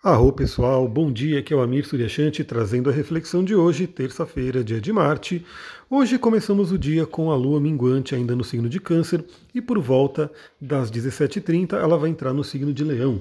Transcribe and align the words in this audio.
Arro 0.00 0.32
pessoal, 0.32 0.86
bom 0.86 1.10
dia, 1.10 1.40
aqui 1.40 1.52
é 1.52 1.56
o 1.56 1.60
Amir 1.60 1.84
Suryashanti 1.84 2.44
trazendo 2.44 2.88
a 2.88 2.92
reflexão 2.92 3.42
de 3.42 3.56
hoje, 3.56 3.84
terça-feira, 3.84 4.62
dia 4.62 4.80
de 4.80 4.92
Marte. 4.92 5.44
Hoje 5.90 6.20
começamos 6.20 6.70
o 6.70 6.78
dia 6.78 7.04
com 7.04 7.32
a 7.32 7.34
lua 7.34 7.60
minguante 7.60 8.14
ainda 8.14 8.36
no 8.36 8.44
signo 8.44 8.68
de 8.68 8.78
Câncer 8.78 9.24
e 9.52 9.60
por 9.60 9.76
volta 9.80 10.30
das 10.60 10.88
17h30 10.88 11.72
ela 11.72 11.98
vai 11.98 12.10
entrar 12.10 12.32
no 12.32 12.44
signo 12.44 12.72
de 12.72 12.84
Leão. 12.84 13.20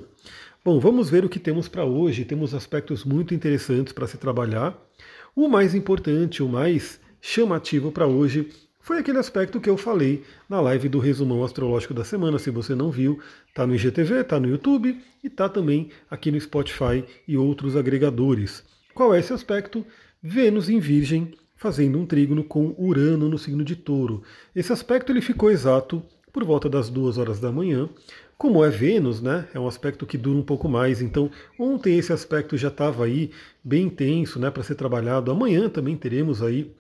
Bom, 0.64 0.80
vamos 0.80 1.10
ver 1.10 1.26
o 1.26 1.30
que 1.30 1.40
temos 1.40 1.68
para 1.68 1.84
hoje. 1.84 2.24
Temos 2.24 2.54
aspectos 2.54 3.04
muito 3.04 3.34
interessantes 3.34 3.92
para 3.92 4.06
se 4.06 4.20
trabalhar. 4.20 4.80
O 5.36 5.50
mais 5.50 5.74
importante, 5.74 6.44
o 6.44 6.48
mais 6.48 7.00
chamativo 7.20 7.92
para 7.92 8.06
hoje 8.06 8.50
foi 8.88 9.00
aquele 9.00 9.18
aspecto 9.18 9.60
que 9.60 9.70
eu 9.70 9.76
falei 9.76 10.24
na 10.48 10.62
live 10.62 10.88
do 10.88 10.98
resumão 10.98 11.44
astrológico 11.44 11.94
da 11.94 12.06
semana. 12.06 12.40
Se 12.40 12.50
você 12.50 12.74
não 12.74 12.90
viu, 12.90 13.20
tá 13.54 13.68
no 13.68 13.76
IGTV, 13.76 14.24
tá 14.24 14.40
no 14.40 14.48
YouTube 14.48 14.98
e 15.22 15.30
tá 15.30 15.50
também 15.50 15.90
aqui 16.10 16.32
no 16.32 16.40
Spotify 16.40 17.04
e 17.28 17.36
outros 17.36 17.76
agregadores. 17.76 18.64
Qual 18.94 19.14
é 19.14 19.20
esse 19.20 19.34
aspecto? 19.34 19.86
Vênus 20.24 20.70
em 20.70 20.80
Virgem 20.80 21.34
fazendo 21.58 22.00
um 22.00 22.06
trígono 22.06 22.46
com 22.46 22.74
Urano 22.78 23.28
no 23.28 23.38
signo 23.38 23.62
de 23.62 23.76
Touro. 23.76 24.24
Esse 24.56 24.72
aspecto 24.72 25.12
ele 25.12 25.20
ficou 25.20 25.52
exato 25.52 26.02
por 26.32 26.46
volta 26.46 26.70
das 26.70 26.90
duas 26.90 27.18
horas 27.18 27.42
da 27.42 27.52
manhã. 27.52 27.90
Como 28.38 28.64
é 28.64 28.70
Vênus, 28.70 29.22
né? 29.22 29.50
É 29.54 29.60
um 29.60 29.68
aspecto 29.68 30.06
que 30.06 30.18
dura 30.18 30.40
um 30.40 30.44
pouco 30.44 30.70
mais. 30.70 31.02
Então, 31.02 31.30
ontem 31.60 31.98
esse 31.98 32.14
aspecto 32.14 32.56
já 32.56 32.70
estava 32.70 33.04
aí 33.04 33.32
bem 33.62 33.88
intenso, 33.88 34.40
né, 34.40 34.50
para 34.50 34.64
ser 34.64 34.76
trabalhado. 34.76 35.30
Amanhã 35.30 35.68
também 35.68 35.98
teremos 35.98 36.42
aí 36.42 36.72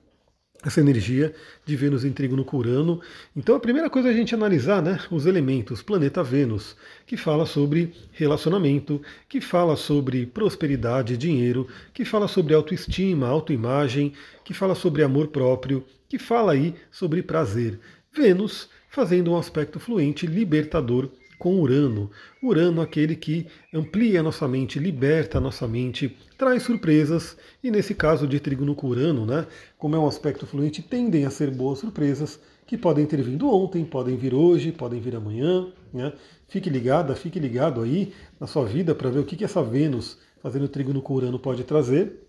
essa 0.65 0.79
energia 0.79 1.33
de 1.65 1.75
Vênus 1.75 2.03
em 2.03 2.11
trígono 2.11 2.43
com 2.43 2.57
Urano. 2.57 3.01
Então 3.35 3.55
a 3.55 3.59
primeira 3.59 3.89
coisa 3.89 4.09
é 4.09 4.11
a 4.11 4.15
gente 4.15 4.33
analisar 4.33 4.81
né, 4.81 4.99
os 5.11 5.25
elementos, 5.25 5.81
planeta 5.81 6.23
Vênus, 6.23 6.75
que 7.05 7.15
fala 7.15 7.45
sobre 7.45 7.93
relacionamento, 8.11 9.01
que 9.29 9.39
fala 9.39 9.75
sobre 9.75 10.25
prosperidade, 10.25 11.17
dinheiro, 11.17 11.67
que 11.93 12.03
fala 12.03 12.27
sobre 12.27 12.53
autoestima, 12.53 13.27
autoimagem, 13.27 14.13
que 14.43 14.53
fala 14.53 14.75
sobre 14.75 15.03
amor 15.03 15.27
próprio, 15.27 15.85
que 16.09 16.17
fala 16.17 16.53
aí 16.53 16.73
sobre 16.91 17.21
prazer. 17.21 17.79
Vênus 18.11 18.69
fazendo 18.89 19.31
um 19.31 19.37
aspecto 19.37 19.79
fluente, 19.79 20.25
libertador 20.25 21.09
com 21.37 21.59
Urano. 21.59 22.09
Urano, 22.41 22.81
aquele 22.81 23.15
que 23.15 23.47
amplia 23.73 24.19
a 24.19 24.23
nossa 24.23 24.47
mente, 24.47 24.79
liberta 24.79 25.37
a 25.37 25.41
nossa 25.41 25.67
mente, 25.67 26.15
traz 26.37 26.63
surpresas, 26.63 27.37
e 27.63 27.71
nesse 27.71 27.93
caso 27.93 28.27
de 28.27 28.39
Trígono 28.39 28.75
com 28.75 28.87
Urano, 28.87 29.25
né, 29.25 29.45
como 29.77 29.95
é 29.95 29.99
um 29.99 30.07
aspecto 30.07 30.45
fluente, 30.45 30.81
tendem 30.81 31.25
a 31.25 31.29
ser 31.29 31.51
boas 31.51 31.79
surpresas, 31.79 32.39
que 32.67 32.77
podem 32.77 33.05
ter 33.05 33.21
vindo 33.21 33.49
ontem, 33.49 33.85
podem 33.85 34.17
vir 34.17 34.33
hoje, 34.33 34.73
podem 34.73 34.99
vir 34.99 35.15
amanhã. 35.15 35.71
Né? 35.93 36.11
Fique 36.49 36.69
ligada, 36.69 37.15
fique 37.15 37.39
ligado 37.39 37.81
aí 37.81 38.13
na 38.37 38.45
sua 38.45 38.65
vida 38.65 38.93
para 38.93 39.09
ver 39.09 39.19
o 39.19 39.23
que, 39.23 39.37
que 39.37 39.45
essa 39.45 39.63
Vênus 39.63 40.17
fazendo 40.41 40.67
Trígono 40.67 41.01
com 41.01 41.13
Urano 41.13 41.39
pode 41.39 41.63
trazer. 41.63 42.27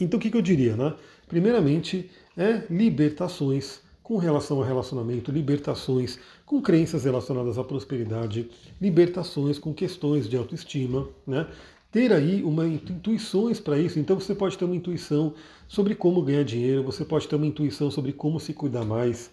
Então 0.00 0.18
o 0.18 0.22
que, 0.22 0.30
que 0.30 0.36
eu 0.36 0.42
diria? 0.42 0.76
Né? 0.76 0.94
Primeiramente, 1.26 2.08
é 2.36 2.62
libertações 2.70 3.80
com 4.04 4.18
relação 4.18 4.58
ao 4.58 4.62
relacionamento, 4.62 5.32
libertações 5.32 6.18
com 6.44 6.60
crenças 6.60 7.04
relacionadas 7.04 7.56
à 7.56 7.64
prosperidade, 7.64 8.50
libertações 8.78 9.58
com 9.58 9.72
questões 9.72 10.28
de 10.28 10.36
autoestima, 10.36 11.08
né? 11.26 11.48
Ter 11.90 12.12
aí 12.12 12.42
uma 12.42 12.66
intuições 12.66 13.58
para 13.58 13.78
isso. 13.78 13.98
Então 13.98 14.20
você 14.20 14.34
pode 14.34 14.58
ter 14.58 14.66
uma 14.66 14.76
intuição 14.76 15.32
sobre 15.66 15.94
como 15.94 16.22
ganhar 16.22 16.44
dinheiro, 16.44 16.84
você 16.84 17.02
pode 17.02 17.26
ter 17.26 17.36
uma 17.36 17.46
intuição 17.46 17.90
sobre 17.90 18.12
como 18.12 18.38
se 18.38 18.52
cuidar 18.52 18.84
mais. 18.84 19.30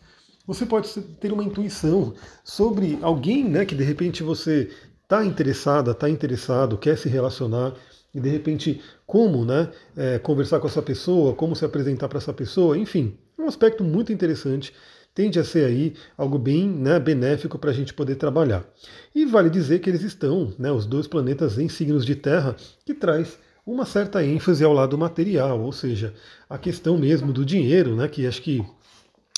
Você 0.48 0.66
pode 0.66 0.90
ter 1.20 1.34
uma 1.34 1.44
intuição 1.44 2.14
sobre 2.42 2.98
alguém, 3.02 3.44
né, 3.44 3.66
que 3.66 3.76
de 3.76 3.84
repente 3.84 4.24
você 4.24 4.72
está 5.04 5.26
interessada, 5.26 5.92
está 5.92 6.10
interessado, 6.10 6.78
quer 6.78 6.98
se 6.98 7.10
relacionar 7.10 7.74
e 8.16 8.22
de 8.22 8.30
repente 8.30 8.82
como, 9.06 9.44
né, 9.44 9.70
é, 9.98 10.18
conversar 10.20 10.62
com 10.62 10.68
essa 10.68 10.82
pessoa, 10.82 11.34
como 11.34 11.58
se 11.58 11.66
apresentar 11.66 12.08
para 12.08 12.20
essa 12.20 12.34
pessoa, 12.34 12.78
enfim, 12.78 13.18
um 13.42 13.48
aspecto 13.48 13.84
muito 13.84 14.14
interessante, 14.14 14.74
tende 15.14 15.40
a 15.40 15.44
ser 15.44 15.66
aí 15.66 15.94
algo 16.18 16.38
bem 16.38 16.68
né, 16.68 17.00
benéfico 17.00 17.58
para 17.58 17.72
a 17.72 17.74
gente 17.74 17.94
poder 17.94 18.16
trabalhar. 18.16 18.66
E 19.14 19.26
vale 19.26 19.50
dizer 19.50 19.80
que 19.80 19.90
eles 19.90 20.04
estão, 20.04 20.54
né, 20.58 20.72
os 20.72 20.86
dois 20.86 21.08
planetas 21.08 21.58
em 21.58 21.68
signos 21.68 22.06
de 22.06 22.16
terra, 22.16 22.56
que 22.86 22.94
traz 22.94 23.38
uma 23.66 23.86
certa 23.86 24.24
ênfase 24.24 24.64
ao 24.64 24.74
lado 24.74 24.98
material, 24.98 25.60
ou 25.62 25.72
seja, 25.72 26.14
a 26.50 26.58
questão 26.58 26.98
mesmo 26.98 27.32
do 27.32 27.46
dinheiro, 27.46 27.96
né, 27.96 28.08
que 28.08 28.26
acho 28.26 28.42
que 28.42 28.66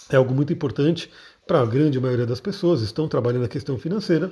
é 0.09 0.15
algo 0.15 0.33
muito 0.33 0.53
importante 0.53 1.09
para 1.45 1.61
a 1.61 1.65
grande 1.65 1.99
maioria 1.99 2.25
das 2.25 2.39
pessoas, 2.39 2.81
estão 2.81 3.07
trabalhando 3.07 3.45
a 3.45 3.49
questão 3.49 3.77
financeira, 3.77 4.31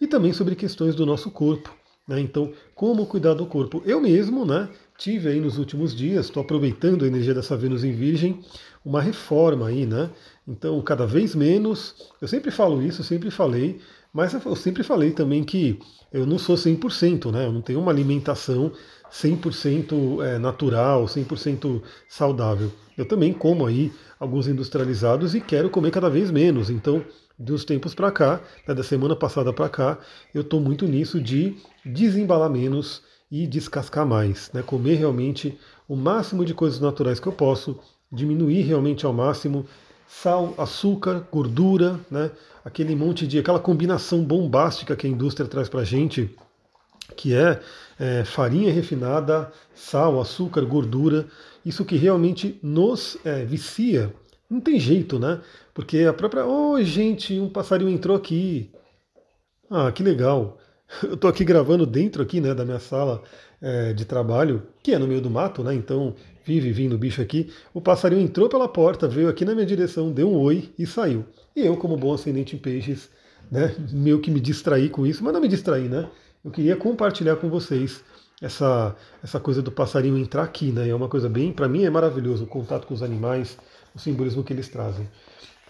e 0.00 0.06
também 0.06 0.32
sobre 0.32 0.56
questões 0.56 0.94
do 0.94 1.06
nosso 1.06 1.30
corpo. 1.30 1.74
Né, 2.06 2.20
então, 2.20 2.52
como 2.74 3.06
cuidar 3.06 3.34
do 3.34 3.46
corpo? 3.46 3.80
Eu 3.86 4.00
mesmo, 4.00 4.44
né, 4.44 4.68
tive 4.96 5.28
aí 5.28 5.40
nos 5.40 5.58
últimos 5.58 5.94
dias, 5.94 6.26
estou 6.26 6.42
aproveitando 6.42 7.04
a 7.04 7.08
energia 7.08 7.34
dessa 7.34 7.56
Vênus 7.56 7.84
em 7.84 7.92
Virgem, 7.92 8.40
uma 8.84 9.00
reforma 9.00 9.68
aí, 9.68 9.86
né? 9.86 10.10
Então, 10.46 10.80
cada 10.82 11.06
vez 11.06 11.34
menos, 11.34 12.10
eu 12.20 12.28
sempre 12.28 12.50
falo 12.50 12.82
isso, 12.82 13.02
sempre 13.02 13.30
falei, 13.30 13.80
mas 14.12 14.34
eu 14.34 14.56
sempre 14.56 14.82
falei 14.82 15.12
também 15.12 15.42
que 15.42 15.78
eu 16.12 16.26
não 16.26 16.38
sou 16.38 16.56
100%, 16.56 17.32
né? 17.32 17.46
Eu 17.46 17.52
não 17.52 17.62
tenho 17.62 17.80
uma 17.80 17.90
alimentação 17.90 18.72
100% 19.10 20.22
é, 20.24 20.38
natural, 20.38 21.04
100% 21.04 21.82
saudável. 22.08 22.70
Eu 22.96 23.06
também 23.06 23.32
como 23.32 23.66
aí 23.66 23.92
alguns 24.18 24.46
industrializados 24.46 25.34
e 25.34 25.40
quero 25.40 25.70
comer 25.70 25.90
cada 25.90 26.10
vez 26.10 26.30
menos. 26.30 26.70
Então, 26.70 27.04
dos 27.38 27.64
tempos 27.64 27.94
para 27.94 28.10
cá, 28.10 28.40
né, 28.66 28.74
da 28.74 28.82
semana 28.82 29.16
passada 29.16 29.52
para 29.52 29.68
cá, 29.68 29.98
eu 30.34 30.42
estou 30.42 30.60
muito 30.60 30.86
nisso 30.86 31.20
de 31.20 31.56
desembalar 31.84 32.50
menos 32.50 33.02
e 33.32 33.46
descascar 33.46 34.06
mais, 34.06 34.50
né? 34.52 34.62
Comer 34.62 34.96
realmente 34.96 35.58
o 35.88 35.96
máximo 35.96 36.44
de 36.44 36.52
coisas 36.52 36.78
naturais 36.78 37.18
que 37.18 37.26
eu 37.26 37.32
posso, 37.32 37.80
diminuir 38.12 38.60
realmente 38.60 39.06
ao 39.06 39.12
máximo 39.14 39.64
sal, 40.06 40.54
açúcar, 40.58 41.26
gordura, 41.32 41.98
né? 42.10 42.30
aquele 42.62 42.94
monte 42.94 43.26
de. 43.26 43.38
aquela 43.38 43.58
combinação 43.58 44.22
bombástica 44.22 44.94
que 44.94 45.06
a 45.06 45.10
indústria 45.10 45.48
traz 45.48 45.66
para 45.66 45.80
a 45.80 45.84
gente, 45.84 46.28
que 47.16 47.34
é, 47.34 47.58
é, 47.98 48.22
farinha 48.22 48.70
refinada, 48.70 49.50
sal, 49.74 50.20
açúcar, 50.20 50.66
gordura, 50.66 51.26
isso 51.64 51.86
que 51.86 51.96
realmente 51.96 52.60
nos 52.62 53.16
é, 53.24 53.46
vicia. 53.46 54.14
Não 54.50 54.60
tem 54.60 54.78
jeito, 54.78 55.18
né? 55.18 55.40
Porque 55.72 56.00
a 56.00 56.12
própria. 56.12 56.44
Ô, 56.44 56.72
oh, 56.72 56.82
gente, 56.82 57.40
um 57.40 57.48
passarinho 57.48 57.90
entrou 57.90 58.14
aqui. 58.14 58.70
Ah, 59.70 59.90
que 59.90 60.02
legal. 60.02 60.58
Eu 61.02 61.14
estou 61.14 61.30
aqui 61.30 61.44
gravando 61.44 61.86
dentro 61.86 62.22
aqui, 62.22 62.40
né, 62.40 62.54
da 62.54 62.64
minha 62.64 62.78
sala 62.78 63.22
é, 63.60 63.92
de 63.92 64.04
trabalho, 64.04 64.62
que 64.82 64.92
é 64.92 64.98
no 64.98 65.06
meio 65.06 65.20
do 65.20 65.30
mato, 65.30 65.62
né? 65.62 65.74
Então 65.74 66.14
vive 66.44 66.72
vindo 66.72 66.94
o 66.94 66.98
bicho 66.98 67.22
aqui. 67.22 67.52
O 67.72 67.80
passarinho 67.80 68.20
entrou 68.20 68.48
pela 68.48 68.68
porta, 68.68 69.08
veio 69.08 69.28
aqui 69.28 69.44
na 69.44 69.54
minha 69.54 69.66
direção, 69.66 70.10
deu 70.10 70.28
um 70.28 70.36
oi 70.36 70.70
e 70.78 70.86
saiu. 70.86 71.24
E 71.54 71.64
eu, 71.64 71.76
como 71.76 71.96
bom 71.96 72.12
ascendente 72.12 72.56
em 72.56 72.58
peixes, 72.58 73.08
né, 73.50 73.74
meio 73.92 74.20
que 74.20 74.30
me 74.30 74.40
distraí 74.40 74.88
com 74.88 75.06
isso, 75.06 75.22
mas 75.22 75.32
não 75.32 75.40
me 75.40 75.48
distraí, 75.48 75.88
né? 75.88 76.08
Eu 76.44 76.50
queria 76.50 76.74
compartilhar 76.74 77.36
com 77.36 77.48
vocês 77.48 78.02
essa, 78.40 78.96
essa 79.22 79.38
coisa 79.38 79.62
do 79.62 79.70
passarinho 79.70 80.18
entrar 80.18 80.42
aqui, 80.42 80.72
né? 80.72 80.88
É 80.88 80.94
uma 80.94 81.08
coisa 81.08 81.28
bem, 81.28 81.52
para 81.52 81.68
mim 81.68 81.84
é 81.84 81.90
maravilhoso 81.90 82.44
o 82.44 82.46
contato 82.46 82.86
com 82.86 82.94
os 82.94 83.02
animais, 83.02 83.56
o 83.94 83.98
simbolismo 83.98 84.42
que 84.42 84.52
eles 84.52 84.68
trazem. 84.68 85.08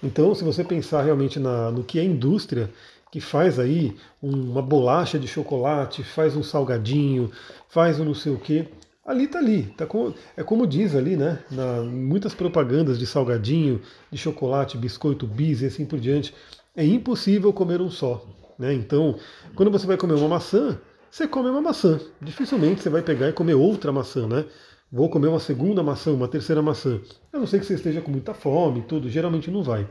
Então, 0.03 0.35
se 0.35 0.43
você 0.43 0.65
pensar 0.65 1.03
realmente 1.03 1.39
na, 1.39 1.71
no 1.71 1.85
que 1.85 1.99
é 1.99 2.03
indústria, 2.03 2.71
que 3.13 3.21
faz 3.21 3.59
aí 3.59 3.95
uma 4.23 4.63
bolacha 4.63 5.19
de 5.19 5.29
chocolate, 5.29 6.03
faz 6.03 6.35
um 6.35 6.43
salgadinho, 6.43 7.31
faz 7.69 8.01
um 8.01 8.07
não 8.07 8.15
sei 8.15 8.33
o 8.33 8.39
quê, 8.39 8.67
ali 9.05 9.25
está 9.25 9.39
ali. 9.39 9.65
Tá 9.77 9.85
com, 9.85 10.15
é 10.35 10.43
como 10.43 10.67
diz 10.67 10.97
ali, 10.97 11.15
né? 11.15 11.39
Na, 11.51 11.83
muitas 11.83 12.35
propagandas 12.35 12.99
de 12.99 13.07
salgadinho, 13.07 13.83
de 14.11 14.17
chocolate, 14.17 14.79
biscoito, 14.79 15.27
bis 15.27 15.61
e 15.61 15.67
assim 15.67 15.85
por 15.85 16.01
diante. 16.01 16.35
É 16.75 16.87
impossível 16.87 17.53
comer 17.53 17.83
um 17.83 17.91
só. 17.91 18.27
Né? 18.59 18.73
Então, 18.73 19.19
quando 19.55 19.71
você 19.71 19.87
vai 19.87 19.99
comer 19.99 20.15
uma 20.15 20.29
maçã, 20.29 20.81
você 21.11 21.29
come 21.29 21.51
uma 21.51 21.61
maçã. 21.61 22.01
Dificilmente 22.19 22.83
você 22.83 22.89
vai 22.89 23.03
pegar 23.03 23.29
e 23.29 23.35
comer 23.35 23.55
outra 23.55 23.93
maçã, 23.93 24.27
né? 24.27 24.47
Vou 24.91 25.11
comer 25.11 25.29
uma 25.29 25.41
segunda 25.41 25.83
maçã, 25.83 26.13
uma 26.13 26.29
terceira 26.29 26.63
maçã. 26.63 26.99
A 27.31 27.39
não 27.39 27.47
ser 27.47 27.61
que 27.61 27.67
você 27.67 27.75
esteja 27.75 28.01
com 28.01 28.11
muita 28.11 28.33
fome 28.33 28.81
e 28.81 28.85
tudo, 28.85 29.11
geralmente 29.11 29.51
não 29.51 29.63
vai. 29.63 29.87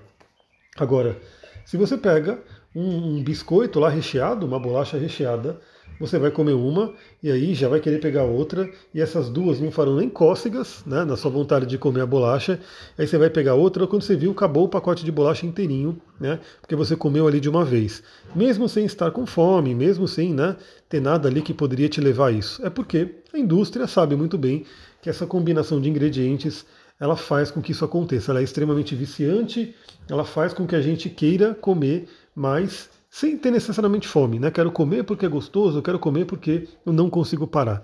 Agora, 0.75 1.19
se 1.65 1.77
você 1.77 1.97
pega 1.97 2.41
um, 2.75 3.23
biscoito 3.23 3.79
lá 3.79 3.89
recheado, 3.89 4.45
uma 4.45 4.59
bolacha 4.59 4.97
recheada, 4.97 5.59
você 5.99 6.17
vai 6.17 6.31
comer 6.31 6.53
uma 6.53 6.93
e 7.21 7.31
aí 7.31 7.53
já 7.53 7.67
vai 7.67 7.79
querer 7.79 7.99
pegar 7.99 8.23
outra, 8.23 8.67
e 8.93 8.99
essas 8.99 9.29
duas 9.29 9.59
não 9.59 9.69
farão 9.69 9.97
nem 9.97 10.09
cócegas 10.09 10.83
né, 10.85 11.05
na 11.05 11.15
sua 11.15 11.29
vontade 11.29 11.67
de 11.67 11.77
comer 11.77 12.01
a 12.01 12.05
bolacha. 12.05 12.59
Aí 12.97 13.05
você 13.05 13.17
vai 13.19 13.29
pegar 13.29 13.53
outra, 13.53 13.85
quando 13.85 14.01
você 14.01 14.15
viu, 14.15 14.31
acabou 14.31 14.63
o 14.63 14.69
pacote 14.69 15.05
de 15.05 15.11
bolacha 15.11 15.45
inteirinho, 15.45 16.01
né, 16.19 16.39
porque 16.59 16.75
você 16.75 16.95
comeu 16.95 17.27
ali 17.27 17.39
de 17.39 17.49
uma 17.49 17.63
vez. 17.63 18.01
Mesmo 18.35 18.67
sem 18.67 18.85
estar 18.85 19.11
com 19.11 19.27
fome, 19.27 19.75
mesmo 19.75 20.07
sem 20.07 20.33
né, 20.33 20.55
ter 20.89 20.99
nada 20.99 21.29
ali 21.29 21.41
que 21.41 21.53
poderia 21.53 21.87
te 21.87 22.01
levar 22.01 22.27
a 22.27 22.31
isso. 22.31 22.65
É 22.65 22.69
porque 22.69 23.15
a 23.31 23.37
indústria 23.37 23.85
sabe 23.85 24.15
muito 24.15 24.37
bem 24.37 24.65
que 25.01 25.09
essa 25.09 25.27
combinação 25.27 25.79
de 25.79 25.89
ingredientes 25.89 26.65
ela 27.01 27.15
faz 27.15 27.49
com 27.49 27.61
que 27.61 27.71
isso 27.71 27.83
aconteça. 27.83 28.31
Ela 28.31 28.41
é 28.41 28.43
extremamente 28.43 28.95
viciante, 28.95 29.75
ela 30.07 30.23
faz 30.23 30.53
com 30.53 30.67
que 30.67 30.75
a 30.75 30.81
gente 30.81 31.09
queira 31.09 31.55
comer 31.55 32.07
mais 32.35 32.89
sem 33.09 33.37
ter 33.37 33.51
necessariamente 33.51 34.07
fome, 34.07 34.39
né? 34.39 34.49
Quero 34.49 34.71
comer 34.71 35.03
porque 35.03 35.25
é 35.25 35.29
gostoso, 35.29 35.81
quero 35.81 35.99
comer 35.99 36.25
porque 36.25 36.67
eu 36.85 36.93
não 36.93 37.09
consigo 37.09 37.45
parar. 37.45 37.83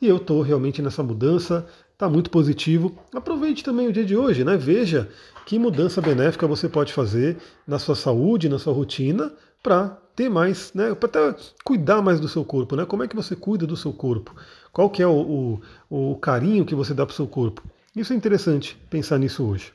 E 0.00 0.06
eu 0.06 0.18
estou 0.18 0.42
realmente 0.42 0.82
nessa 0.82 1.02
mudança, 1.02 1.66
está 1.92 2.08
muito 2.08 2.28
positivo. 2.28 2.94
Aproveite 3.14 3.64
também 3.64 3.88
o 3.88 3.92
dia 3.92 4.04
de 4.04 4.14
hoje, 4.14 4.44
né? 4.44 4.56
Veja 4.56 5.08
que 5.46 5.58
mudança 5.58 6.02
benéfica 6.02 6.46
você 6.46 6.68
pode 6.68 6.92
fazer 6.92 7.38
na 7.66 7.78
sua 7.78 7.94
saúde, 7.94 8.50
na 8.50 8.58
sua 8.58 8.74
rotina, 8.74 9.32
para 9.62 9.96
ter 10.14 10.28
mais, 10.28 10.72
né? 10.74 10.94
Para 10.94 11.34
cuidar 11.64 12.02
mais 12.02 12.20
do 12.20 12.28
seu 12.28 12.44
corpo, 12.44 12.76
né? 12.76 12.84
Como 12.84 13.02
é 13.02 13.08
que 13.08 13.16
você 13.16 13.34
cuida 13.34 13.66
do 13.66 13.76
seu 13.76 13.94
corpo? 13.94 14.34
Qual 14.72 14.90
que 14.90 15.02
é 15.02 15.06
o, 15.06 15.60
o, 15.90 16.12
o 16.12 16.16
carinho 16.16 16.66
que 16.66 16.74
você 16.74 16.92
dá 16.92 17.06
para 17.06 17.14
o 17.14 17.16
seu 17.16 17.26
corpo? 17.26 17.62
Isso 17.94 18.12
é 18.12 18.16
interessante 18.16 18.76
pensar 18.90 19.18
nisso 19.18 19.42
hoje. 19.42 19.72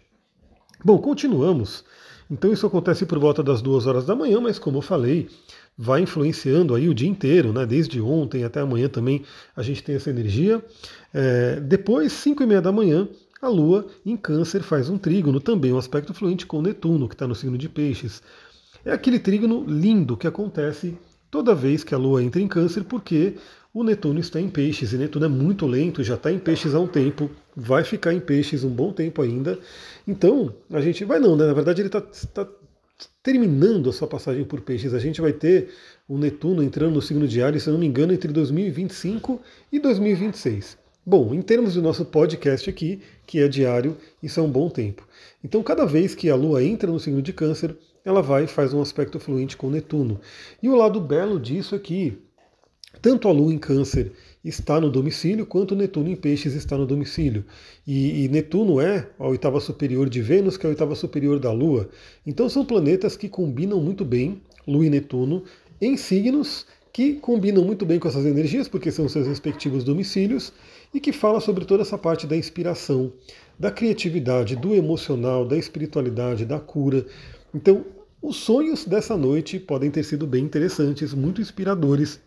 Bom, 0.86 1.00
continuamos. 1.00 1.84
Então 2.32 2.54
isso 2.54 2.66
acontece 2.66 3.06
por 3.06 3.20
volta 3.20 3.44
das 3.44 3.62
duas 3.62 3.86
horas 3.86 4.06
da 4.06 4.16
manhã, 4.16 4.40
mas 4.40 4.58
como 4.58 4.78
eu 4.78 4.82
falei, 4.82 5.28
vai 5.78 6.02
influenciando 6.02 6.74
aí 6.74 6.88
o 6.88 6.94
dia 6.94 7.10
inteiro, 7.10 7.52
né? 7.52 7.66
Desde 7.66 8.00
ontem 8.00 8.46
até 8.46 8.62
amanhã 8.62 8.88
também 8.88 9.24
a 9.54 9.62
gente 9.62 9.84
tem 9.84 9.96
essa 9.96 10.10
energia. 10.10 10.64
É, 11.14 11.60
depois, 11.60 12.14
5 12.14 12.42
e 12.42 12.46
meia 12.46 12.62
da 12.62 12.72
manhã, 12.72 13.06
a 13.42 13.50
Lua 13.50 13.86
em 14.06 14.16
Câncer 14.16 14.64
faz 14.64 14.90
um 14.90 14.98
trígono, 14.98 15.42
também 15.42 15.74
um 15.74 15.78
aspecto 15.78 16.14
fluente 16.14 16.46
com 16.46 16.62
Netuno, 16.62 17.10
que 17.10 17.16
está 17.16 17.28
no 17.28 17.36
signo 17.36 17.58
de 17.58 17.68
Peixes. 17.68 18.24
É 18.86 18.94
aquele 18.94 19.20
trígono 19.20 19.66
lindo 19.68 20.16
que 20.16 20.26
acontece 20.26 20.98
toda 21.30 21.54
vez 21.54 21.84
que 21.84 21.94
a 21.94 21.98
Lua 21.98 22.24
entra 22.24 22.42
em 22.42 22.48
Câncer, 22.48 22.86
porque 22.86 23.36
o 23.74 23.84
Netuno 23.84 24.20
está 24.20 24.40
em 24.40 24.50
Peixes, 24.50 24.92
e 24.92 24.98
Netuno 24.98 25.26
é 25.26 25.30
muito 25.30 25.66
lento, 25.66 26.04
já 26.04 26.16
está 26.16 26.32
em 26.32 26.40
Peixes 26.40 26.76
há 26.76 26.80
um 26.80 26.88
tempo, 26.88 27.32
vai 27.56 27.84
ficar 27.84 28.14
em 28.14 28.20
Peixes 28.20 28.64
um 28.64 28.70
bom 28.70 28.92
tempo 28.92 29.22
ainda. 29.22 29.58
Então, 30.06 30.54
a 30.70 30.82
gente 30.82 31.06
vai 31.06 31.20
não, 31.20 31.38
né? 31.38 31.46
Na 31.48 31.54
verdade, 31.54 31.82
ele 31.82 31.88
está 31.88 32.02
tá 32.02 32.48
terminando 33.24 33.90
a 33.90 33.94
sua 33.94 34.08
passagem 34.08 34.44
por 34.44 34.62
Peixes. 34.62 34.94
A 34.94 35.00
gente 35.00 35.22
vai 35.22 35.32
ter 35.32 35.70
o 36.08 36.18
Netuno 36.18 36.62
entrando 36.62 36.96
no 36.96 37.02
signo 37.02 37.26
Ares, 37.46 37.64
se 37.64 37.70
não 37.70 37.78
me 37.78 37.86
engano, 37.86 38.12
entre 38.12 38.32
2025 38.34 39.42
e 39.72 39.80
2026. 39.80 40.78
Bom, 41.06 41.34
em 41.34 41.42
termos 41.42 41.74
do 41.74 41.82
nosso 41.82 42.06
podcast 42.06 42.70
aqui, 42.70 43.02
que 43.26 43.40
é 43.40 43.48
diário, 43.48 43.98
isso 44.22 44.40
é 44.40 44.44
um 44.44 44.52
bom 44.52 44.70
tempo. 44.70 45.08
Então, 45.44 45.64
cada 45.64 45.86
vez 45.86 46.14
que 46.14 46.30
a 46.30 46.36
Lua 46.36 46.64
entra 46.64 46.92
no 46.92 47.00
signo 47.00 47.22
de 47.22 47.32
Câncer, 47.34 47.76
ela 48.04 48.22
vai 48.22 48.44
e 48.44 48.48
faz 48.48 48.74
um 48.74 48.82
aspecto 48.82 49.20
fluente 49.20 49.56
com 49.56 49.70
Netuno. 49.70 50.20
E 50.62 50.68
o 50.68 50.76
lado 50.76 51.00
belo 51.00 51.40
disso 51.40 51.74
é 51.74 51.80
que 51.80 52.18
tanto 53.02 53.28
a 53.28 53.32
Lua 53.32 53.54
em 53.54 53.58
Câncer 53.58 54.12
está 54.44 54.80
no 54.82 54.90
domicílio, 54.90 55.46
quanto 55.46 55.76
Netuno 55.76 56.10
em 56.10 56.16
Peixes 56.16 56.54
está 56.54 56.78
no 56.78 56.86
domicílio. 56.86 57.46
E, 57.86 58.26
e, 58.26 58.28
Netuno 58.28 58.82
é 58.82 59.08
a 59.20 59.28
oitava 59.28 59.60
superior 59.60 60.10
de 60.10 60.22
Vênus, 60.22 60.58
que 60.58 60.66
é 60.66 60.68
a 60.68 60.72
oitava 60.72 60.96
superior 60.96 61.40
da 61.40 61.52
Lua. 61.52 61.90
Então 62.26 62.50
são 62.50 62.66
planetas 62.66 63.16
que 63.16 63.30
combinam 63.30 63.80
muito 63.80 64.04
bem, 64.04 64.42
Lua 64.68 64.86
e 64.86 64.90
Netuno, 64.90 65.44
em 65.80 65.96
signos 65.98 66.66
que 66.94 67.14
combinam 67.14 67.64
muito 67.64 67.86
bem 67.86 68.00
com 68.00 68.08
essas 68.08 68.26
energias, 68.26 68.68
porque 68.68 68.92
são 68.92 69.08
seus 69.08 69.26
respectivos 69.26 69.84
domicílios, 69.84 70.52
e 70.94 71.00
que 71.00 71.14
fala 71.14 71.40
sobre 71.40 71.64
toda 71.64 71.84
essa 71.84 71.98
parte 71.98 72.28
da 72.28 72.36
inspiração, 72.36 73.14
da 73.58 73.72
criatividade, 73.72 74.56
do 74.56 74.76
emocional, 74.76 75.46
da 75.46 75.58
espiritualidade, 75.58 76.46
da 76.46 76.60
cura. 76.60 77.06
Então, 77.54 77.86
os 78.22 78.38
sonhos 78.38 78.86
dessa 78.86 79.16
noite 79.16 79.58
podem 79.58 79.90
ter 79.90 80.04
sido 80.04 80.28
bem 80.28 80.44
interessantes, 80.44 81.14
muito 81.14 81.40
inspiradores, 81.40 82.20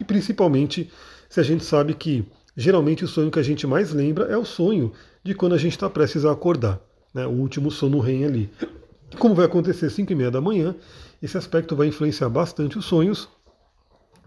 e 0.00 0.04
principalmente 0.04 0.90
se 1.28 1.40
a 1.40 1.42
gente 1.42 1.64
sabe 1.64 1.94
que 1.94 2.24
geralmente 2.56 3.04
o 3.04 3.08
sonho 3.08 3.30
que 3.30 3.38
a 3.38 3.42
gente 3.42 3.66
mais 3.66 3.92
lembra 3.92 4.24
é 4.26 4.36
o 4.36 4.44
sonho 4.44 4.92
de 5.22 5.34
quando 5.34 5.54
a 5.54 5.58
gente 5.58 5.72
está 5.72 5.90
prestes 5.90 6.24
a 6.24 6.32
acordar, 6.32 6.80
né? 7.12 7.26
o 7.26 7.30
último 7.30 7.70
sono 7.70 8.00
REM 8.00 8.24
ali. 8.24 8.50
Como 9.18 9.34
vai 9.34 9.46
acontecer 9.46 9.86
às 9.86 9.92
5 9.92 10.12
e 10.12 10.14
meia 10.14 10.30
da 10.30 10.40
manhã, 10.40 10.74
esse 11.22 11.36
aspecto 11.36 11.76
vai 11.76 11.88
influenciar 11.88 12.28
bastante 12.28 12.78
os 12.78 12.84
sonhos. 12.84 13.28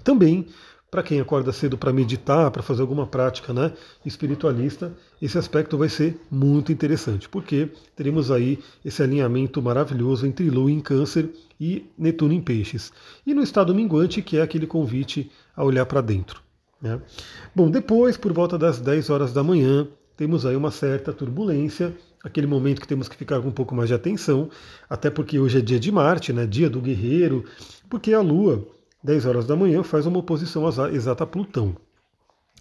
Também, 0.04 0.48
para 0.92 1.04
quem 1.04 1.20
acorda 1.20 1.52
cedo 1.52 1.78
para 1.78 1.94
meditar, 1.94 2.50
para 2.52 2.64
fazer 2.64 2.82
alguma 2.82 3.06
prática 3.06 3.54
né, 3.54 3.74
espiritualista, 4.06 4.92
esse 5.22 5.38
aspecto 5.38 5.78
vai 5.78 5.90
ser 5.90 6.20
muito 6.32 6.72
interessante, 6.72 7.30
porque 7.30 7.70
teremos 7.96 8.32
aí 8.32 8.60
esse 8.84 9.04
alinhamento 9.04 9.62
maravilhoso 9.62 10.26
entre 10.26 10.50
Lua 10.50 10.72
em 10.72 10.80
Câncer 10.80 11.30
e 11.60 11.86
Netuno 11.98 12.34
em 12.34 12.42
Peixes. 12.42 12.92
E 13.26 13.34
no 13.34 13.44
estado 13.44 13.74
minguante, 13.76 14.22
que 14.22 14.38
é 14.38 14.42
aquele 14.42 14.66
convite 14.66 15.32
a 15.56 15.64
olhar 15.64 15.86
para 15.86 16.02
dentro. 16.02 16.42
Né? 16.82 17.00
Bom, 17.56 17.70
depois, 17.70 18.18
por 18.18 18.34
volta 18.34 18.58
das 18.58 18.80
10 18.80 19.10
horas 19.10 19.34
da 19.34 19.44
manhã, 19.44 19.88
temos 20.16 20.46
aí 20.46 20.56
uma 20.56 20.72
certa 20.72 21.14
turbulência, 21.14 21.96
aquele 22.24 22.48
momento 22.48 22.82
que 22.82 22.88
temos 22.88 23.08
que 23.08 23.16
ficar 23.16 23.42
com 23.42 23.50
um 23.50 23.54
pouco 23.54 23.76
mais 23.76 23.90
de 23.90 23.96
atenção, 23.96 24.50
até 24.90 25.10
porque 25.10 25.40
hoje 25.40 25.60
é 25.60 25.62
dia 25.62 25.80
de 25.80 25.92
Marte, 25.92 26.34
né, 26.34 26.46
dia 26.46 26.70
do 26.70 26.82
guerreiro, 26.82 27.46
porque 27.90 28.14
a 28.14 28.22
Lua, 28.22 28.68
10 29.04 29.26
horas 29.26 29.46
da 29.46 29.56
manhã, 29.56 29.84
faz 29.84 30.06
uma 30.06 30.20
oposição 30.20 30.68
exata 30.92 31.24
a 31.24 31.28
Plutão, 31.28 31.76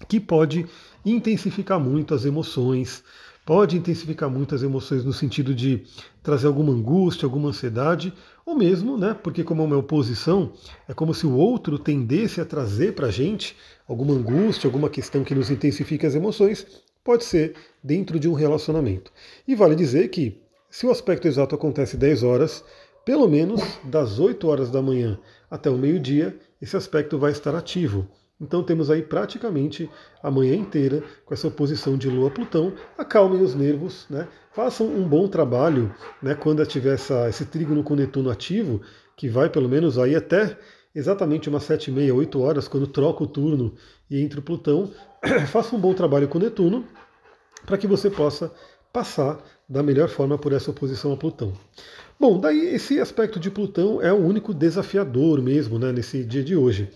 que 0.07 0.21
pode 0.21 0.67
intensificar 1.05 1.81
muito 1.81 2.15
as 2.15 2.25
emoções, 2.25 3.03
pode 3.45 3.77
intensificar 3.77 4.31
muito 4.31 4.55
as 4.55 4.63
emoções 4.63 5.05
no 5.05 5.13
sentido 5.13 5.55
de 5.55 5.83
trazer 6.23 6.47
alguma 6.47 6.73
angústia, 6.73 7.27
alguma 7.27 7.49
ansiedade, 7.49 8.13
ou 8.47 8.55
mesmo, 8.55 8.97
né, 8.97 9.15
porque 9.15 9.43
como 9.43 9.63
é 9.63 9.65
uma 9.65 9.77
oposição, 9.79 10.53
é 10.87 10.95
como 10.95 11.13
se 11.13 11.27
o 11.27 11.35
outro 11.35 11.79
tendesse 11.79 12.41
a 12.41 12.45
trazer 12.45 12.95
para 12.95 13.09
a 13.09 13.11
gente 13.11 13.57
alguma 13.89 14.15
angústia, 14.15 14.69
alguma 14.69 14.89
questão 14.89 15.25
que 15.25 15.35
nos 15.35 15.51
intensifique 15.51 16.07
as 16.07 16.15
emoções, 16.15 16.67
pode 17.03 17.25
ser 17.25 17.55
dentro 17.83 18.21
de 18.21 18.29
um 18.29 18.35
relacionamento. 18.35 19.11
E 19.47 19.55
vale 19.55 19.75
dizer 19.75 20.09
que, 20.09 20.41
se 20.71 20.87
o 20.87 20.91
aspecto 20.91 21.27
exato 21.27 21.55
acontece 21.55 21.97
10 21.97 22.23
horas, 22.23 22.63
pelo 23.05 23.27
menos 23.27 23.63
das 23.83 24.19
8 24.19 24.47
horas 24.47 24.71
da 24.71 24.83
manhã 24.83 25.19
até 25.51 25.71
o 25.71 25.77
meio-dia, 25.77 26.39
esse 26.61 26.77
aspecto 26.77 27.19
vai 27.19 27.33
estar 27.33 27.55
ativo. 27.55 28.09
Então 28.41 28.63
temos 28.63 28.91
aí 28.91 29.03
praticamente 29.03 29.91
a 30.23 30.31
manhã 30.31 30.55
inteira 30.55 31.03
com 31.25 31.35
essa 31.35 31.49
oposição 31.49 31.99
de 31.99 32.09
Lua 32.09 32.29
a 32.29 32.31
Plutão. 32.31 32.73
Acalmem 32.97 33.43
os 33.43 33.55
nervos, 33.55 34.07
né? 34.09 34.29
façam 34.59 34.89
um 34.89 35.09
bom 35.09 35.29
trabalho 35.29 35.95
né, 36.21 36.35
quando 36.35 36.67
tiver 36.67 36.95
essa, 36.95 37.29
esse 37.29 37.45
trígono 37.45 37.85
com 37.85 37.95
Netuno 37.95 38.29
ativo, 38.29 38.81
que 39.17 39.29
vai 39.29 39.49
pelo 39.49 39.69
menos 39.69 39.99
aí 39.99 40.17
até 40.17 40.59
exatamente 40.93 41.49
umas 41.49 41.63
7 41.63 41.91
e 41.91 41.95
meia, 41.95 42.13
8 42.13 42.41
horas, 42.41 42.67
quando 42.67 42.89
troca 42.89 43.23
o 43.23 43.27
turno 43.29 43.75
e 44.11 44.21
entra 44.21 44.41
o 44.41 44.43
Plutão. 44.43 44.91
Faça 45.47 45.77
um 45.77 45.79
bom 45.79 45.95
trabalho 45.95 46.27
com 46.27 46.41
Netuno 46.41 46.85
para 47.65 47.79
que 47.79 47.87
você 47.87 48.11
possa 48.11 48.53
passar 48.93 49.39
da 49.69 49.81
melhor 49.81 50.09
forma 50.09 50.37
por 50.37 50.53
essa 50.53 50.73
oposição 50.73 51.13
a 51.13 51.17
Plutão. 51.17 51.53
Bom, 52.19 52.41
daí 52.41 52.75
esse 52.75 52.99
aspecto 52.99 53.39
de 53.39 53.51
Plutão 53.51 54.03
é 54.03 54.13
o 54.13 54.17
único 54.17 54.53
desafiador 54.53 55.41
mesmo 55.41 55.79
né, 55.79 55.93
nesse 55.93 56.25
dia 56.25 56.43
de 56.43 56.57
hoje. 56.57 56.91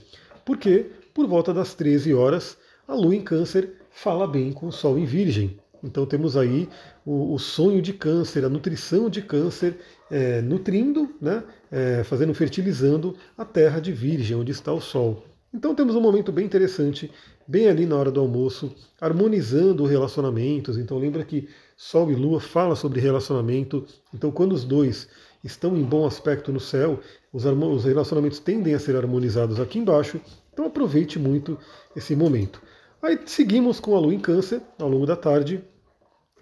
Por 0.45 0.57
quê? 0.57 0.91
por 1.15 1.27
volta 1.27 1.53
das 1.53 1.75
13 1.75 2.15
horas, 2.15 2.57
a 2.87 2.95
Lua 2.95 3.15
em 3.15 3.21
Câncer 3.21 3.73
fala 3.91 4.27
bem 4.27 4.53
com 4.53 4.67
o 4.67 4.73
Sol 4.73 4.99
em 4.99 5.05
Virgem. 5.05 5.59
Então 5.83 6.07
temos 6.07 6.37
aí 6.37 6.69
o, 7.05 7.35
o 7.35 7.39
sonho 7.39 7.83
de 7.83 7.93
câncer, 7.93 8.45
a 8.45 8.49
nutrição 8.49 9.11
de 9.11 9.21
câncer, 9.21 9.77
é, 10.11 10.41
nutrindo, 10.41 11.15
né, 11.21 11.43
é, 11.71 12.05
fazendo, 12.05 12.33
fertilizando 12.33 13.17
a 13.37 13.45
terra 13.45 13.81
de 13.81 13.93
Virgem, 13.93 14.37
onde 14.37 14.53
está 14.53 14.73
o 14.73 14.81
Sol. 14.81 15.25
Então 15.53 15.75
temos 15.75 15.95
um 15.95 16.01
momento 16.01 16.33
bem 16.33 16.47
interessante, 16.47 17.11
bem 17.47 17.69
ali 17.69 17.85
na 17.85 17.97
hora 17.97 18.11
do 18.11 18.21
almoço, 18.21 18.75
harmonizando 19.01 19.85
relacionamentos. 19.85 20.79
Então 20.79 20.99
lembra 20.99 21.25
que 21.25 21.49
Sol 21.85 22.13
e 22.13 22.15
Lua 22.15 22.41
fala 22.41 22.77
sobre 22.77 23.01
relacionamento. 23.01 23.85
Então 24.15 24.31
quando 24.31 24.53
os 24.53 24.63
dois 24.63 25.09
estão 25.43 25.77
em 25.77 25.83
bom 25.83 26.07
aspecto 26.07 26.53
no 26.53 26.61
céu, 26.61 27.01
os, 27.33 27.45
os 27.45 27.85
relacionamentos 27.85 28.39
tendem 28.39 28.73
a 28.73 28.79
ser 28.79 28.95
harmonizados 28.95 29.59
aqui 29.59 29.81
embaixo 29.81 30.21
então 30.53 30.67
aproveite 30.67 31.19
muito 31.19 31.59
esse 31.97 32.15
momento. 32.15 32.63
Aí 33.03 33.19
seguimos 33.27 33.81
com 33.81 33.97
a 33.97 33.99
Lua 33.99 34.15
em 34.15 34.21
Câncer 34.21 34.61
ao 34.79 34.89
longo 34.89 35.07
da 35.07 35.17
tarde. 35.17 35.65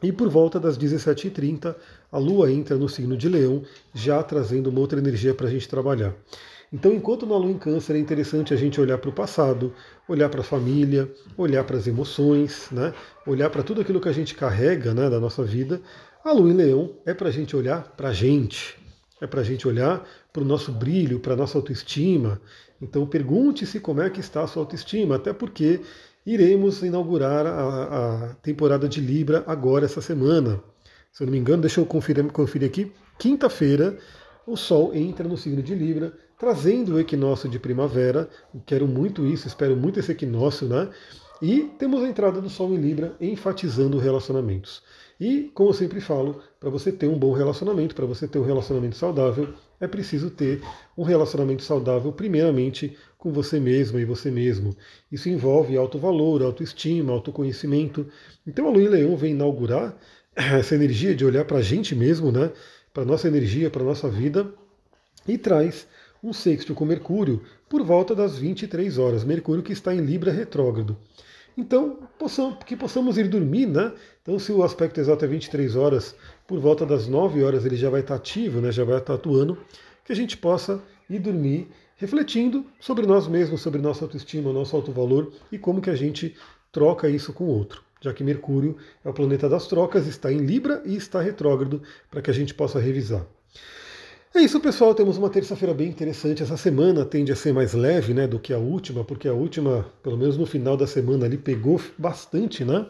E 0.02 0.12
por 0.12 0.28
volta 0.28 0.60
das 0.60 0.76
17h30, 0.76 1.74
a 2.12 2.18
Lua 2.18 2.52
entra 2.52 2.76
no 2.76 2.88
signo 2.88 3.16
de 3.16 3.28
Leão, 3.28 3.62
já 3.94 4.22
trazendo 4.22 4.68
uma 4.68 4.80
outra 4.80 4.98
energia 4.98 5.34
para 5.34 5.46
a 5.46 5.50
gente 5.50 5.68
trabalhar. 5.68 6.14
Então, 6.72 6.92
enquanto 6.92 7.26
na 7.26 7.36
Lua 7.36 7.50
em 7.50 7.58
Câncer 7.58 7.96
é 7.96 7.98
interessante 7.98 8.54
a 8.54 8.56
gente 8.56 8.80
olhar 8.80 8.96
para 8.98 9.10
o 9.10 9.12
passado, 9.12 9.74
olhar 10.08 10.28
para 10.28 10.40
a 10.40 10.44
família, 10.44 11.12
olhar 11.36 11.64
para 11.64 11.76
as 11.76 11.86
emoções, 11.88 12.68
né? 12.70 12.94
olhar 13.26 13.50
para 13.50 13.62
tudo 13.62 13.80
aquilo 13.80 14.00
que 14.00 14.08
a 14.08 14.12
gente 14.12 14.36
carrega 14.36 14.94
né, 14.94 15.10
da 15.10 15.18
nossa 15.18 15.42
vida, 15.42 15.80
a 16.24 16.32
Lua 16.32 16.50
em 16.50 16.54
Leão 16.54 16.92
é 17.04 17.12
para 17.12 17.28
a 17.28 17.32
gente 17.32 17.56
olhar 17.56 17.82
para 17.96 18.10
a 18.10 18.12
gente, 18.12 18.78
é 19.20 19.26
para 19.26 19.40
a 19.40 19.44
gente 19.44 19.66
olhar 19.66 20.06
para 20.32 20.42
o 20.42 20.46
nosso 20.46 20.70
brilho, 20.70 21.18
para 21.18 21.32
a 21.32 21.36
nossa 21.36 21.58
autoestima, 21.58 22.40
então 22.80 23.04
pergunte-se 23.04 23.80
como 23.80 24.00
é 24.00 24.08
que 24.08 24.20
está 24.20 24.42
a 24.42 24.46
sua 24.46 24.62
autoestima, 24.62 25.16
até 25.16 25.32
porque 25.32 25.80
iremos 26.24 26.82
inaugurar 26.82 27.46
a, 27.46 28.30
a 28.30 28.34
temporada 28.36 28.88
de 28.88 29.00
Libra 29.00 29.42
agora 29.46 29.86
essa 29.86 30.00
semana. 30.00 30.62
Se 31.12 31.22
eu 31.22 31.26
não 31.26 31.32
me 31.32 31.38
engano, 31.38 31.62
deixa 31.62 31.80
eu 31.80 31.86
conferir, 31.86 32.24
conferir 32.30 32.68
aqui. 32.68 32.92
Quinta-feira, 33.18 33.98
o 34.52 34.56
Sol 34.56 34.94
entra 34.94 35.28
no 35.28 35.36
signo 35.36 35.62
de 35.62 35.74
Libra, 35.74 36.12
trazendo 36.38 36.94
o 36.94 37.00
equinócio 37.00 37.48
de 37.48 37.58
primavera. 37.58 38.28
quero 38.66 38.86
muito 38.86 39.26
isso, 39.26 39.46
espero 39.46 39.76
muito 39.76 40.00
esse 40.00 40.12
equinócio, 40.12 40.66
né? 40.68 40.88
E 41.42 41.70
temos 41.78 42.02
a 42.02 42.08
entrada 42.08 42.40
do 42.40 42.50
Sol 42.50 42.72
em 42.74 42.76
Libra 42.76 43.14
enfatizando 43.20 43.98
relacionamentos. 43.98 44.82
E, 45.18 45.50
como 45.54 45.70
eu 45.70 45.74
sempre 45.74 46.00
falo, 46.00 46.40
para 46.58 46.70
você 46.70 46.90
ter 46.90 47.06
um 47.06 47.18
bom 47.18 47.32
relacionamento, 47.32 47.94
para 47.94 48.06
você 48.06 48.26
ter 48.26 48.38
um 48.38 48.44
relacionamento 48.44 48.96
saudável, 48.96 49.52
é 49.78 49.86
preciso 49.86 50.30
ter 50.30 50.62
um 50.96 51.02
relacionamento 51.02 51.62
saudável, 51.62 52.10
primeiramente 52.10 52.96
com 53.18 53.30
você 53.30 53.60
mesma 53.60 54.00
e 54.00 54.04
você 54.04 54.30
mesmo. 54.30 54.74
Isso 55.12 55.28
envolve 55.28 55.76
alto 55.76 55.98
valor, 55.98 56.42
autoestima, 56.42 57.12
autoconhecimento. 57.12 58.06
Então 58.46 58.66
a 58.66 58.70
Lua 58.70 58.82
em 58.82 58.88
Leão 58.88 59.16
vem 59.16 59.32
inaugurar 59.32 59.96
essa 60.34 60.74
energia 60.74 61.14
de 61.14 61.24
olhar 61.24 61.44
para 61.44 61.58
a 61.58 61.62
gente 61.62 61.94
mesmo, 61.94 62.32
né? 62.32 62.50
Para 62.92 63.02
a 63.02 63.06
nossa 63.06 63.28
energia, 63.28 63.70
para 63.70 63.82
a 63.82 63.86
nossa 63.86 64.08
vida, 64.08 64.52
e 65.26 65.38
traz 65.38 65.86
um 66.22 66.32
sexto 66.32 66.74
com 66.74 66.84
Mercúrio 66.84 67.42
por 67.68 67.82
volta 67.82 68.14
das 68.14 68.38
23 68.38 68.98
horas. 68.98 69.24
Mercúrio 69.24 69.62
que 69.62 69.72
está 69.72 69.94
em 69.94 70.00
Libra 70.00 70.32
retrógrado. 70.32 70.96
Então, 71.56 71.98
possamos, 72.18 72.58
que 72.64 72.76
possamos 72.76 73.18
ir 73.18 73.28
dormir, 73.28 73.66
né? 73.66 73.92
Então, 74.22 74.38
se 74.38 74.52
o 74.52 74.62
aspecto 74.62 75.00
exato 75.00 75.24
é 75.24 75.28
23 75.28 75.76
horas, 75.76 76.14
por 76.46 76.58
volta 76.58 76.86
das 76.86 77.06
9 77.06 77.42
horas 77.42 77.64
ele 77.64 77.76
já 77.76 77.90
vai 77.90 78.00
estar 78.00 78.14
ativo, 78.14 78.60
né? 78.60 78.70
já 78.70 78.84
vai 78.84 78.98
estar 78.98 79.14
atuando, 79.14 79.58
que 80.04 80.12
a 80.12 80.16
gente 80.16 80.36
possa 80.36 80.82
ir 81.08 81.18
dormir 81.18 81.68
refletindo 81.96 82.64
sobre 82.78 83.06
nós 83.06 83.26
mesmos, 83.26 83.60
sobre 83.60 83.80
nossa 83.80 84.04
autoestima, 84.04 84.52
nosso 84.52 84.74
alto 84.74 84.90
valor 84.92 85.32
e 85.52 85.58
como 85.58 85.82
que 85.82 85.90
a 85.90 85.96
gente 85.96 86.34
troca 86.72 87.08
isso 87.08 87.32
com 87.32 87.44
o 87.44 87.48
outro 87.48 87.89
já 88.00 88.12
que 88.12 88.24
Mercúrio 88.24 88.76
é 89.04 89.08
o 89.08 89.12
planeta 89.12 89.48
das 89.48 89.66
trocas, 89.66 90.06
está 90.06 90.32
em 90.32 90.38
Libra 90.38 90.82
e 90.84 90.96
está 90.96 91.20
retrógrado, 91.20 91.82
para 92.10 92.22
que 92.22 92.30
a 92.30 92.34
gente 92.34 92.54
possa 92.54 92.78
revisar. 92.80 93.24
É 94.34 94.40
isso, 94.40 94.60
pessoal. 94.60 94.94
Temos 94.94 95.18
uma 95.18 95.28
terça-feira 95.28 95.74
bem 95.74 95.88
interessante. 95.88 96.42
Essa 96.42 96.56
semana 96.56 97.04
tende 97.04 97.32
a 97.32 97.36
ser 97.36 97.52
mais 97.52 97.74
leve 97.74 98.14
né, 98.14 98.28
do 98.28 98.38
que 98.38 98.52
a 98.52 98.58
última, 98.58 99.04
porque 99.04 99.26
a 99.26 99.32
última, 99.32 99.84
pelo 100.02 100.16
menos 100.16 100.36
no 100.36 100.46
final 100.46 100.76
da 100.76 100.86
semana, 100.86 101.26
ali 101.26 101.36
pegou 101.36 101.80
bastante, 101.98 102.64
né? 102.64 102.86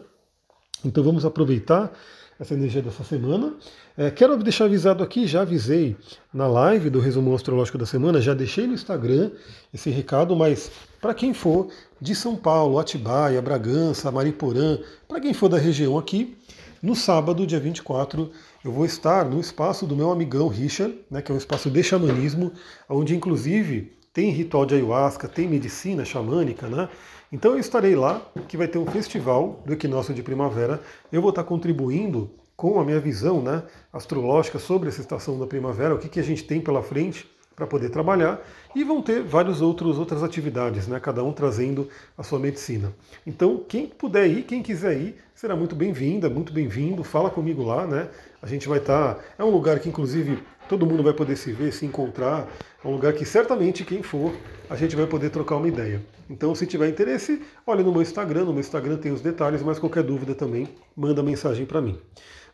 Então 0.85 1.03
vamos 1.03 1.25
aproveitar 1.25 1.91
essa 2.39 2.53
energia 2.53 2.81
dessa 2.81 3.03
semana. 3.03 3.55
É, 3.97 4.09
quero 4.09 4.35
deixar 4.37 4.65
avisado 4.65 5.03
aqui, 5.03 5.27
já 5.27 5.41
avisei 5.41 5.95
na 6.33 6.47
live 6.47 6.89
do 6.89 6.99
resumo 6.99 7.33
astrológico 7.35 7.77
da 7.77 7.85
semana, 7.85 8.21
já 8.21 8.33
deixei 8.33 8.65
no 8.65 8.73
Instagram 8.73 9.31
esse 9.73 9.89
recado, 9.89 10.35
mas 10.35 10.71
para 11.01 11.13
quem 11.15 11.33
for 11.33 11.67
de 11.99 12.15
São 12.15 12.35
Paulo, 12.35 12.77
Atibaia, 12.77 13.41
Bragança, 13.41 14.11
Mariporã, 14.11 14.77
para 15.07 15.19
quem 15.19 15.33
for 15.33 15.49
da 15.49 15.57
região 15.57 15.97
aqui, 15.97 16.37
no 16.81 16.95
sábado, 16.95 17.45
dia 17.45 17.59
24, 17.59 18.31
eu 18.63 18.71
vou 18.71 18.85
estar 18.85 19.25
no 19.25 19.39
espaço 19.39 19.85
do 19.85 19.95
meu 19.95 20.11
amigão 20.11 20.47
Richard, 20.47 20.95
né, 21.09 21.21
que 21.21 21.31
é 21.31 21.35
um 21.35 21.37
espaço 21.37 21.69
de 21.69 21.83
xamanismo, 21.83 22.51
onde 22.87 23.15
inclusive 23.15 23.93
tem 24.13 24.31
ritual 24.31 24.65
de 24.65 24.75
ayahuasca, 24.75 25.27
tem 25.27 25.47
medicina 25.47 26.03
xamânica, 26.03 26.67
né? 26.67 26.89
Então 27.31 27.53
eu 27.53 27.59
estarei 27.59 27.95
lá, 27.95 28.21
que 28.47 28.57
vai 28.57 28.67
ter 28.67 28.77
um 28.77 28.85
festival 28.85 29.61
do 29.65 29.71
equinócio 29.71 30.13
de 30.13 30.21
primavera. 30.21 30.81
Eu 31.11 31.21
vou 31.21 31.29
estar 31.29 31.45
contribuindo 31.45 32.29
com 32.57 32.79
a 32.79 32.83
minha 32.83 32.99
visão 32.99 33.41
né, 33.41 33.63
astrológica 33.93 34.59
sobre 34.59 34.89
essa 34.89 34.99
estação 34.99 35.39
da 35.39 35.47
primavera, 35.47 35.95
o 35.95 35.97
que, 35.97 36.09
que 36.09 36.19
a 36.19 36.23
gente 36.23 36.43
tem 36.43 36.59
pela 36.59 36.83
frente 36.83 37.25
para 37.55 37.67
poder 37.67 37.89
trabalhar, 37.89 38.41
e 38.75 38.83
vão 38.83 39.01
ter 39.01 39.21
várias 39.21 39.61
outros, 39.61 39.99
outras 39.99 40.23
atividades, 40.23 40.87
né, 40.87 40.99
cada 40.99 41.23
um 41.23 41.31
trazendo 41.31 41.87
a 42.17 42.23
sua 42.23 42.39
medicina. 42.39 42.93
Então, 43.25 43.63
quem 43.67 43.87
puder 43.87 44.27
ir, 44.27 44.43
quem 44.43 44.63
quiser 44.63 44.97
ir, 44.97 45.15
será 45.35 45.55
muito 45.55 45.75
bem-vinda, 45.75 46.29
muito 46.29 46.53
bem-vindo, 46.53 47.03
fala 47.03 47.29
comigo 47.29 47.63
lá, 47.63 47.85
né? 47.85 48.09
A 48.41 48.47
gente 48.47 48.67
vai 48.67 48.77
estar. 48.79 49.15
Tá, 49.15 49.21
é 49.37 49.43
um 49.43 49.49
lugar 49.49 49.79
que, 49.79 49.89
inclusive, 49.89 50.37
todo 50.69 50.85
mundo 50.85 51.03
vai 51.03 51.13
poder 51.13 51.35
se 51.35 51.51
ver, 51.51 51.73
se 51.73 51.85
encontrar. 51.85 52.47
É 52.83 52.87
um 52.87 52.91
lugar 52.91 53.13
que 53.13 53.25
certamente 53.25 53.83
quem 53.83 54.01
for, 54.01 54.33
a 54.69 54.75
gente 54.75 54.95
vai 54.95 55.05
poder 55.05 55.29
trocar 55.29 55.57
uma 55.57 55.67
ideia. 55.67 56.01
Então, 56.29 56.55
se 56.55 56.65
tiver 56.65 56.87
interesse, 56.87 57.41
olha 57.67 57.83
no 57.83 57.91
meu 57.91 58.01
Instagram, 58.01 58.45
no 58.45 58.53
meu 58.53 58.61
Instagram 58.61 58.97
tem 58.97 59.11
os 59.11 59.21
detalhes, 59.21 59.61
mas 59.61 59.77
qualquer 59.77 60.03
dúvida 60.03 60.33
também, 60.33 60.69
manda 60.95 61.21
mensagem 61.21 61.65
para 61.65 61.81
mim. 61.81 61.99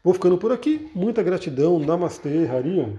Vou 0.04 0.14
ficando 0.14 0.38
por 0.38 0.52
aqui, 0.52 0.90
muita 0.96 1.22
gratidão, 1.22 1.80
Namastê, 1.80 2.48
Harion. 2.48 2.94